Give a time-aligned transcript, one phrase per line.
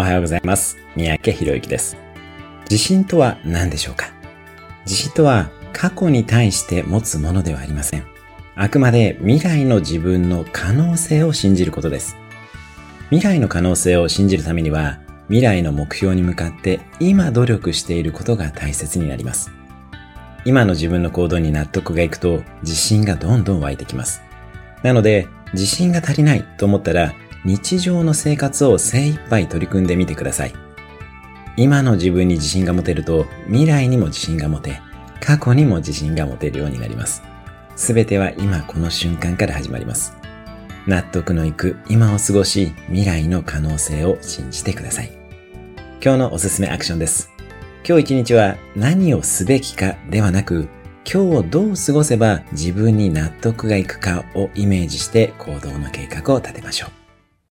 [0.00, 0.78] おはようございます。
[0.96, 1.98] 三宅博之です。
[2.70, 4.06] 自信とは何でしょうか？
[4.86, 8.06] 自信とは過去に対して持つものではありません。
[8.54, 12.16] あくまで未来の自分の可能性を信じることです。
[13.10, 19.50] 未来の可能性を信じるためには、未来の目標に向かって今努力していることが大切になります。
[20.46, 24.22] 今の自分の行動に納得がいくと自信がどんどん湧いてきます。
[24.82, 27.12] なので、自信が足りないと思ったら、
[27.44, 30.54] 日常の生活を精一杯取り組んでみてください。
[31.56, 34.80] 今の自分に自信が持てると、未来にも自信が持て、
[35.20, 37.22] 過去にも自信が持てるようになります。
[37.76, 40.14] すべては今この瞬間から始まります。
[40.86, 45.10] 納得のいく今を過ごし、未来の可能性を信じてください。
[46.02, 47.30] 今日のおすすめアクションです。
[47.86, 50.68] 今日一日は何をすべきかではなく、
[51.10, 56.99] 今日をどう過ごせば自分に納得がいくかをイメージして行動の計画を立てましょう。